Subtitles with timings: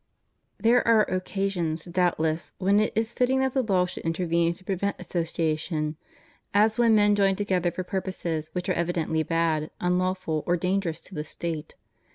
[0.59, 4.95] There are occasions, doubtless, when it is fitting that the law should intervene to prevent
[4.97, 5.95] association;
[6.55, 11.01] as when men join together for purposes which are evidently bad, unlaw ful, or dangerous
[11.01, 11.75] to the State.